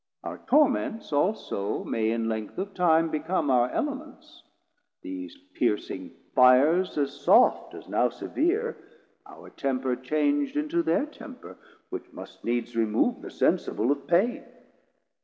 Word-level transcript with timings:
Our 0.23 0.39
torments 0.47 1.13
also 1.13 1.83
may 1.83 2.09
in 2.09 2.27
length 2.27 2.57
of 2.57 2.73
time 2.73 3.11
Become 3.11 3.51
our 3.51 3.69
Elements, 3.69 4.41
these 5.03 5.37
piercing 5.53 6.15
Fires 6.33 6.97
As 6.97 7.13
soft 7.13 7.75
as 7.75 7.87
now 7.87 8.09
severe, 8.09 8.77
our 9.27 9.51
temper 9.51 9.95
chang'd 9.95 10.55
Into 10.57 10.81
their 10.81 11.05
temper; 11.05 11.55
which 11.89 12.11
must 12.11 12.43
needs 12.43 12.75
remove 12.75 13.21
The 13.21 13.29
sensible 13.29 13.91
of 13.91 14.07
pain. 14.07 14.43